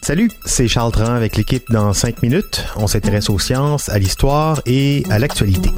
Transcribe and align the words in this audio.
Salut, 0.00 0.30
c'est 0.46 0.68
Charles 0.68 0.92
Tran 0.92 1.12
avec 1.12 1.36
l'équipe 1.36 1.70
dans 1.70 1.92
5 1.92 2.22
minutes. 2.22 2.64
On 2.76 2.86
s'intéresse 2.86 3.28
aux 3.28 3.38
sciences, 3.38 3.90
à 3.90 3.98
l'histoire 3.98 4.62
et 4.64 5.02
à 5.10 5.18
l'actualité. 5.18 5.68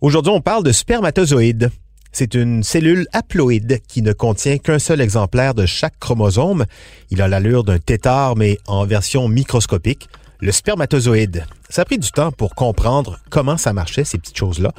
Aujourd'hui, 0.00 0.32
on 0.34 0.40
parle 0.40 0.64
de 0.64 0.72
spermatozoïdes. 0.72 1.70
C'est 2.10 2.34
une 2.34 2.64
cellule 2.64 3.06
haploïde 3.12 3.80
qui 3.86 4.02
ne 4.02 4.12
contient 4.12 4.58
qu'un 4.58 4.80
seul 4.80 5.00
exemplaire 5.00 5.54
de 5.54 5.64
chaque 5.64 5.96
chromosome. 6.00 6.64
Il 7.10 7.22
a 7.22 7.28
l'allure 7.28 7.62
d'un 7.62 7.78
tétard, 7.78 8.34
mais 8.34 8.58
en 8.66 8.84
version 8.86 9.28
microscopique. 9.28 10.08
Le 10.40 10.52
spermatozoïde. 10.52 11.44
Ça 11.68 11.82
a 11.82 11.84
pris 11.84 11.98
du 11.98 12.12
temps 12.12 12.30
pour 12.30 12.54
comprendre 12.54 13.18
comment 13.28 13.56
ça 13.56 13.72
marchait, 13.72 14.04
ces 14.04 14.18
petites 14.18 14.36
choses-là. 14.36 14.70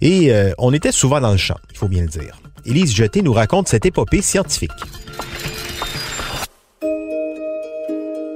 Et 0.00 0.32
euh, 0.32 0.52
on 0.58 0.72
était 0.72 0.90
souvent 0.90 1.20
dans 1.20 1.30
le 1.30 1.36
champ, 1.36 1.58
il 1.70 1.76
faut 1.76 1.86
bien 1.86 2.02
le 2.02 2.08
dire. 2.08 2.40
Élise 2.64 2.92
Jeté 2.92 3.22
nous 3.22 3.32
raconte 3.32 3.68
cette 3.68 3.86
épopée 3.86 4.20
scientifique. 4.20 4.72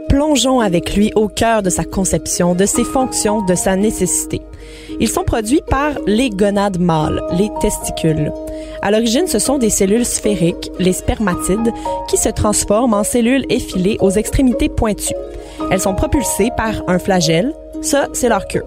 Plongeons 0.08 0.60
avec 0.60 0.94
lui 0.94 1.12
au 1.16 1.28
cœur 1.28 1.62
de 1.62 1.70
sa 1.70 1.82
conception, 1.82 2.54
de 2.54 2.66
ses 2.66 2.84
fonctions, 2.84 3.42
de 3.42 3.56
sa 3.56 3.74
nécessité. 3.74 4.40
Ils 5.00 5.08
sont 5.08 5.24
produits 5.24 5.62
par 5.68 5.92
les 6.06 6.30
gonades 6.30 6.78
mâles, 6.78 7.22
les 7.32 7.48
testicules. 7.60 8.32
À 8.82 8.92
l'origine, 8.92 9.26
ce 9.26 9.38
sont 9.40 9.58
des 9.58 9.70
cellules 9.70 10.04
sphériques, 10.04 10.70
les 10.78 10.92
spermatides, 10.92 11.72
qui 12.08 12.16
se 12.16 12.28
transforment 12.28 12.94
en 12.94 13.04
cellules 13.04 13.44
effilées 13.48 13.96
aux 14.00 14.10
extrémités 14.10 14.68
pointues. 14.68 15.14
Elles 15.70 15.80
sont 15.80 15.94
propulsées 15.94 16.50
par 16.56 16.82
un 16.88 16.98
flagelle. 16.98 17.52
Ça, 17.80 18.08
c'est 18.12 18.28
leur 18.28 18.46
queue. 18.46 18.64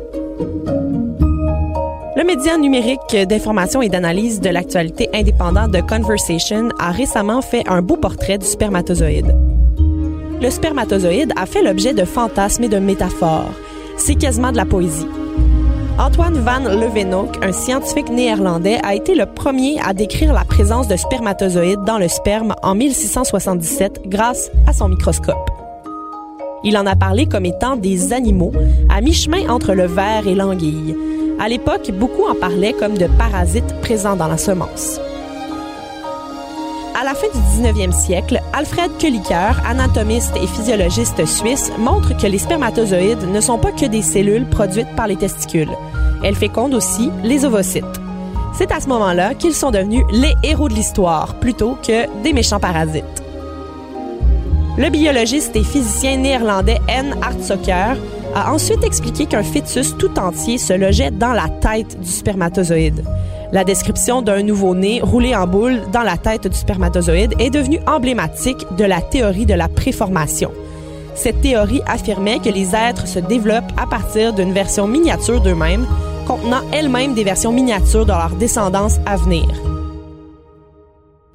Le 2.15 2.23
média 2.23 2.57
numérique 2.57 3.15
d'information 3.27 3.81
et 3.81 3.89
d'analyse 3.89 4.39
de 4.39 4.49
l'actualité 4.49 5.09
indépendant 5.13 5.67
de 5.67 5.81
Conversation 5.81 6.69
a 6.79 6.91
récemment 6.91 7.41
fait 7.41 7.67
un 7.67 7.81
beau 7.81 7.97
portrait 7.97 8.37
du 8.37 8.45
spermatozoïde. 8.45 9.35
Le 10.41 10.49
spermatozoïde 10.49 11.33
a 11.35 11.45
fait 11.45 11.63
l'objet 11.63 11.93
de 11.93 12.05
fantasmes 12.05 12.63
et 12.63 12.69
de 12.69 12.79
métaphores. 12.79 13.51
C'est 13.97 14.15
quasiment 14.15 14.51
de 14.51 14.57
la 14.57 14.65
poésie. 14.65 15.07
Antoine 15.99 16.39
van 16.39 16.59
Leeuwenhoek, 16.59 17.43
un 17.43 17.51
scientifique 17.51 18.09
néerlandais, 18.09 18.79
a 18.83 18.95
été 18.95 19.13
le 19.13 19.25
premier 19.25 19.79
à 19.81 19.93
décrire 19.93 20.33
la 20.33 20.43
présence 20.43 20.87
de 20.87 20.95
spermatozoïdes 20.95 21.83
dans 21.85 21.97
le 21.97 22.07
sperme 22.07 22.55
en 22.63 22.73
1677 22.75 24.01
grâce 24.07 24.49
à 24.67 24.73
son 24.73 24.89
microscope. 24.89 25.52
Il 26.63 26.77
en 26.77 26.85
a 26.85 26.95
parlé 26.95 27.25
comme 27.25 27.45
étant 27.45 27.75
des 27.75 28.13
animaux, 28.13 28.53
à 28.89 29.01
mi-chemin 29.01 29.49
entre 29.49 29.73
le 29.73 29.85
ver 29.85 30.27
et 30.27 30.35
l'anguille. 30.35 30.95
À 31.39 31.49
l'époque, 31.49 31.91
beaucoup 31.91 32.25
en 32.25 32.35
parlaient 32.35 32.73
comme 32.73 32.97
de 32.97 33.07
parasites 33.17 33.75
présents 33.81 34.15
dans 34.15 34.27
la 34.27 34.37
semence. 34.37 34.99
À 36.95 37.03
la 37.03 37.15
fin 37.15 37.27
du 37.33 37.39
19e 37.61 37.91
siècle, 37.91 38.39
Alfred 38.53 38.91
Kölliker, 38.97 39.59
anatomiste 39.67 40.37
et 40.41 40.47
physiologiste 40.47 41.25
suisse, 41.25 41.71
montre 41.77 42.15
que 42.15 42.27
les 42.27 42.37
spermatozoïdes 42.37 43.29
ne 43.29 43.41
sont 43.41 43.57
pas 43.57 43.71
que 43.71 43.87
des 43.87 44.01
cellules 44.01 44.45
produites 44.45 44.95
par 44.95 45.07
les 45.07 45.17
testicules. 45.17 45.71
Elles 46.23 46.35
fécondent 46.35 46.75
aussi 46.75 47.09
les 47.23 47.43
ovocytes. 47.43 47.83
C'est 48.53 48.71
à 48.71 48.79
ce 48.79 48.87
moment-là 48.87 49.33
qu'ils 49.33 49.55
sont 49.55 49.71
devenus 49.71 50.05
les 50.11 50.35
héros 50.43 50.69
de 50.69 50.75
l'histoire 50.75 51.35
plutôt 51.39 51.75
que 51.85 52.05
des 52.21 52.31
méchants 52.31 52.59
parasites. 52.59 53.22
Le 54.75 54.89
biologiste 54.89 55.55
et 55.55 55.63
physicien 55.63 56.17
néerlandais 56.17 56.79
N. 56.87 57.15
Hartsocker 57.21 57.95
a 58.33 58.51
ensuite 58.51 58.83
expliqué 58.83 59.27
qu'un 59.27 59.43
fœtus 59.43 59.95
tout 59.99 60.17
entier 60.17 60.57
se 60.57 60.73
logeait 60.73 61.11
dans 61.11 61.33
la 61.33 61.47
tête 61.47 61.99
du 61.99 62.09
spermatozoïde. 62.09 63.03
La 63.51 63.63
description 63.63 64.23
d'un 64.23 64.41
nouveau-né 64.41 64.99
roulé 65.03 65.35
en 65.35 65.45
boule 65.45 65.79
dans 65.91 66.01
la 66.01 66.17
tête 66.17 66.47
du 66.47 66.57
spermatozoïde 66.57 67.35
est 67.37 67.51
devenue 67.51 67.81
emblématique 67.85 68.65
de 68.75 68.83
la 68.83 68.99
théorie 68.99 69.45
de 69.45 69.53
la 69.53 69.67
préformation. 69.67 70.51
Cette 71.13 71.41
théorie 71.41 71.83
affirmait 71.85 72.39
que 72.39 72.49
les 72.49 72.75
êtres 72.75 73.07
se 73.07 73.19
développent 73.19 73.71
à 73.77 73.85
partir 73.85 74.33
d'une 74.33 74.53
version 74.53 74.87
miniature 74.87 75.39
d'eux-mêmes, 75.39 75.85
contenant 76.25 76.61
elles-mêmes 76.71 77.13
des 77.13 77.23
versions 77.23 77.51
miniatures 77.51 78.07
de 78.07 78.11
leur 78.11 78.35
descendance 78.39 78.95
à 79.05 79.17
venir. 79.17 79.45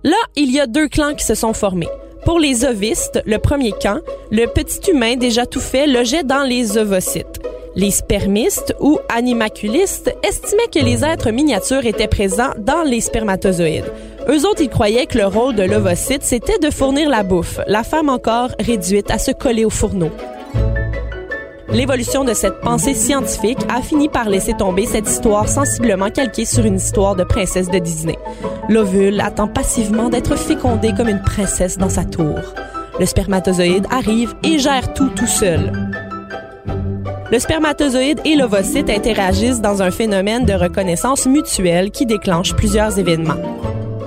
Là, 0.03 0.17
il 0.35 0.51
y 0.51 0.59
a 0.59 0.67
deux 0.67 0.89
clans 0.89 1.15
qui 1.15 1.25
se 1.25 1.37
sont 1.37 1.53
formés. 1.53 1.89
Pour 2.29 2.41
les 2.41 2.67
ovistes, 2.67 3.23
le 3.25 3.39
premier 3.39 3.73
camp, 3.73 4.01
le 4.31 4.45
petit 4.45 4.91
humain 4.91 5.17
déjà 5.17 5.47
tout 5.47 5.61
fait 5.61 5.87
logeait 5.87 6.25
dans 6.25 6.43
les 6.43 6.77
ovocytes. 6.77 7.41
Les 7.75 7.91
spermistes 7.91 8.75
ou 8.81 8.99
animaculistes 9.09 10.15
estimaient 10.23 10.69
que 10.71 10.79
les 10.79 11.07
êtres 11.07 11.31
miniatures 11.31 11.87
étaient 11.87 12.07
présents 12.07 12.53
dans 12.59 12.83
les 12.83 13.01
spermatozoïdes. 13.01 13.91
Eux 14.29 14.47
autres, 14.47 14.61
ils 14.61 14.69
croyaient 14.69 15.07
que 15.07 15.17
le 15.17 15.25
rôle 15.25 15.55
de 15.55 15.63
l'ovocyte, 15.63 16.23
c'était 16.23 16.59
de 16.59 16.71
fournir 16.71 17.09
la 17.09 17.23
bouffe, 17.23 17.61
la 17.67 17.83
femme 17.83 18.11
encore 18.11 18.51
réduite 18.61 19.11
à 19.11 19.17
se 19.17 19.31
coller 19.31 19.65
au 19.65 19.71
fourneau. 19.71 20.11
L'évolution 21.71 22.25
de 22.25 22.33
cette 22.33 22.61
pensée 22.61 22.95
scientifique 22.95 23.59
a 23.69 23.83
fini 23.83 24.09
par 24.09 24.29
laisser 24.29 24.55
tomber 24.55 24.87
cette 24.87 25.09
histoire 25.09 25.49
sensiblement 25.49 26.09
calquée 26.09 26.47
sur 26.47 26.65
une 26.65 26.77
histoire 26.77 27.15
de 27.15 27.25
princesse 27.25 27.69
de 27.69 27.79
Disney. 27.79 28.19
L'ovule 28.71 29.21
attend 29.21 29.49
passivement 29.49 30.09
d'être 30.09 30.37
fécondé 30.37 30.93
comme 30.97 31.09
une 31.09 31.23
princesse 31.23 31.77
dans 31.77 31.91
sa 31.91 32.05
tour. 32.05 32.39
Le 32.99 33.05
spermatozoïde 33.05 33.87
arrive 33.91 34.35
et 34.43 34.59
gère 34.59 34.95
tout 34.95 35.11
tout 35.11 35.27
seul. 35.27 35.73
Le 37.31 37.39
spermatozoïde 37.39 38.21
et 38.25 38.37
l'ovocyte 38.37 38.89
interagissent 38.89 39.61
dans 39.61 39.83
un 39.83 39.91
phénomène 39.91 40.47
de 40.47 40.55
reconnaissance 40.55 41.27
mutuelle 41.27 41.91
qui 41.91 42.07
déclenche 42.07 42.55
plusieurs 42.55 42.99
événements. 42.99 43.35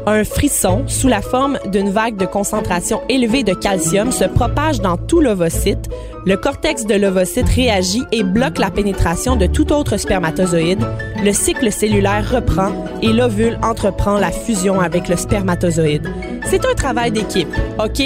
Un 0.07 0.23
frisson, 0.23 0.84
sous 0.88 1.07
la 1.07 1.22
forme 1.22 1.59
d'une 1.72 1.91
vague 1.91 2.17
de 2.17 2.25
concentration 2.25 3.01
élevée 3.07 3.44
de 3.44 3.53
calcium, 3.53 4.12
se 4.12 4.23
propage 4.23 4.81
dans 4.81 4.97
tout 4.97 5.22
l'ovocyte. 5.22 5.89
Le 6.25 6.38
cortex 6.38 6.85
de 6.85 6.95
l'ovocyte 6.95 7.47
réagit 7.47 8.01
et 8.12 8.23
bloque 8.23 8.57
la 8.57 8.72
pénétration 8.72 9.35
de 9.35 9.45
tout 9.45 9.72
autre 9.72 9.97
spermatozoïde. 9.97 10.84
Le 11.23 11.31
cycle 11.31 11.72
cellulaire 11.72 12.31
reprend 12.31 12.72
et 13.03 13.13
l'ovule 13.13 13.59
entreprend 13.62 14.17
la 14.17 14.31
fusion 14.31 14.81
avec 14.81 15.07
le 15.07 15.17
spermatozoïde. 15.17 16.09
C'est 16.45 16.66
un 16.66 16.73
travail 16.73 17.12
d'équipe, 17.12 17.53
OK? 17.78 18.01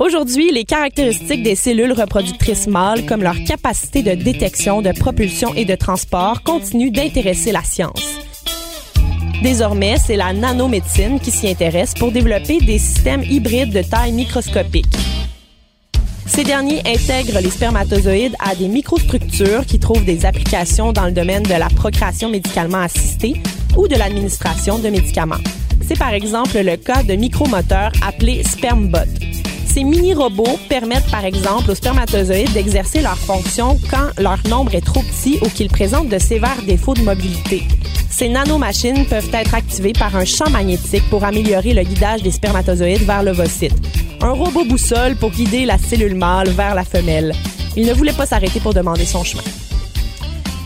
Aujourd'hui, 0.00 0.50
les 0.50 0.64
caractéristiques 0.64 1.44
des 1.44 1.54
cellules 1.54 1.92
reproductrices 1.92 2.66
mâles, 2.66 3.06
comme 3.06 3.22
leur 3.22 3.36
capacité 3.46 4.02
de 4.02 4.14
détection, 4.14 4.82
de 4.82 4.90
propulsion 4.90 5.54
et 5.54 5.64
de 5.64 5.74
transport, 5.76 6.42
continuent 6.42 6.92
d'intéresser 6.92 7.52
la 7.52 7.62
science. 7.62 8.27
Désormais, 9.42 9.96
c'est 10.04 10.16
la 10.16 10.32
nanomédecine 10.32 11.20
qui 11.20 11.30
s'y 11.30 11.48
intéresse 11.48 11.94
pour 11.94 12.10
développer 12.10 12.58
des 12.58 12.78
systèmes 12.78 13.22
hybrides 13.22 13.72
de 13.72 13.82
taille 13.82 14.12
microscopique. 14.12 14.86
Ces 16.26 16.42
derniers 16.42 16.80
intègrent 16.80 17.40
les 17.40 17.50
spermatozoïdes 17.50 18.34
à 18.40 18.54
des 18.54 18.68
microstructures 18.68 19.64
qui 19.64 19.78
trouvent 19.78 20.04
des 20.04 20.26
applications 20.26 20.92
dans 20.92 21.06
le 21.06 21.12
domaine 21.12 21.44
de 21.44 21.54
la 21.54 21.68
procréation 21.68 22.28
médicalement 22.28 22.78
assistée 22.78 23.40
ou 23.76 23.86
de 23.86 23.94
l'administration 23.94 24.78
de 24.78 24.88
médicaments. 24.88 25.42
C'est 25.86 25.98
par 25.98 26.12
exemple 26.12 26.60
le 26.60 26.76
cas 26.76 27.02
de 27.04 27.14
micromoteurs 27.14 27.92
appelés 28.06 28.42
SpermBot. 28.42 28.98
Ces 29.66 29.84
mini-robots 29.84 30.58
permettent 30.68 31.10
par 31.10 31.24
exemple 31.24 31.70
aux 31.70 31.74
spermatozoïdes 31.74 32.52
d'exercer 32.52 33.00
leur 33.00 33.16
fonction 33.16 33.78
quand 33.88 34.10
leur 34.20 34.38
nombre 34.48 34.74
est 34.74 34.84
trop 34.84 35.02
petit 35.02 35.38
ou 35.42 35.48
qu'ils 35.48 35.70
présentent 35.70 36.08
de 36.08 36.18
sévères 36.18 36.62
défauts 36.66 36.94
de 36.94 37.02
mobilité. 37.02 37.62
Ces 38.10 38.28
nanomachines 38.28 39.06
peuvent 39.06 39.30
être 39.32 39.54
activées 39.54 39.92
par 39.92 40.16
un 40.16 40.24
champ 40.24 40.50
magnétique 40.50 41.08
pour 41.10 41.24
améliorer 41.24 41.74
le 41.74 41.82
guidage 41.82 42.22
des 42.22 42.30
spermatozoïdes 42.30 43.04
vers 43.04 43.22
l'ovocyte. 43.22 43.74
Un 44.20 44.32
robot 44.32 44.64
boussole 44.64 45.16
pour 45.16 45.30
guider 45.30 45.64
la 45.64 45.78
cellule 45.78 46.14
mâle 46.14 46.50
vers 46.50 46.74
la 46.74 46.84
femelle. 46.84 47.34
Il 47.76 47.86
ne 47.86 47.92
voulait 47.92 48.12
pas 48.12 48.26
s'arrêter 48.26 48.60
pour 48.60 48.74
demander 48.74 49.04
son 49.04 49.22
chemin. 49.22 49.42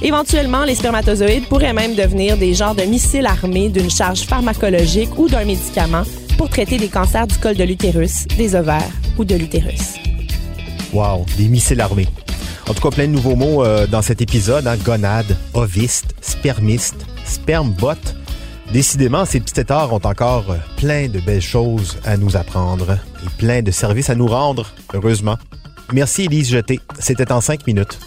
Éventuellement, 0.00 0.64
les 0.64 0.75
spermatozoïdes 0.75 1.47
pourraient 1.47 1.72
même 1.72 1.94
devenir 1.94 2.36
des 2.36 2.54
genres 2.54 2.75
de 2.75 2.82
missiles 2.82 3.26
armés 3.26 3.68
d'une 3.68 3.91
charge 3.91 4.22
pharmacologique 4.22 5.16
ou 5.18 5.28
d'un 5.28 5.44
médicament 5.44 6.03
pour 6.39 6.48
traiter 6.48 6.78
des 6.78 6.89
cancers 6.89 7.27
du 7.27 7.36
col 7.36 7.54
de 7.54 7.65
l'utérus, 7.65 8.27
des 8.36 8.54
ovaires 8.54 8.91
ou 9.18 9.24
de 9.24 9.34
l'utérus. 9.34 9.94
Wow, 10.92 11.24
des 11.36 11.48
missiles 11.48 11.80
armés. 11.80 12.09
En 12.68 12.74
tout 12.74 12.83
cas, 12.83 12.91
plein 12.91 13.06
de 13.06 13.12
nouveaux 13.12 13.36
mots 13.36 13.65
euh, 13.65 13.86
dans 13.86 14.03
cet 14.03 14.21
épisode. 14.22 14.66
Hein? 14.66 14.77
Gonade, 14.84 15.36
oviste, 15.54 16.15
spermiste, 16.21 17.06
spermbot. 17.32 17.94
Décidément, 18.72 19.24
ces 19.24 19.40
petits 19.40 19.54
têtards 19.54 19.92
ont 19.92 20.00
encore 20.04 20.50
euh, 20.50 20.56
plein 20.76 21.08
de 21.08 21.20
belles 21.20 21.42
choses 21.42 21.98
à 22.04 22.16
nous 22.16 22.36
apprendre 22.36 22.92
et 22.92 23.28
plein 23.38 23.62
de 23.62 23.70
services 23.70 24.10
à 24.10 24.14
nous 24.14 24.26
rendre, 24.26 24.66
heureusement. 24.94 25.36
Merci 25.92 26.24
Elise 26.24 26.50
Jeté. 26.50 26.80
C'était 26.98 27.32
en 27.32 27.40
cinq 27.40 27.66
minutes. 27.66 27.98